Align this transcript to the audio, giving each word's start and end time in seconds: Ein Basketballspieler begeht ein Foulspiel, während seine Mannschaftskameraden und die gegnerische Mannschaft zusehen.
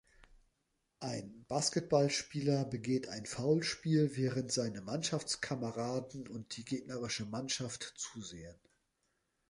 Ein 0.99 1.45
Basketballspieler 1.47 2.65
begeht 2.65 3.07
ein 3.09 3.27
Foulspiel, 3.27 4.15
während 4.17 4.51
seine 4.51 4.81
Mannschaftskameraden 4.81 6.27
und 6.27 6.57
die 6.57 6.65
gegnerische 6.65 7.27
Mannschaft 7.27 7.83
zusehen. 7.97 8.59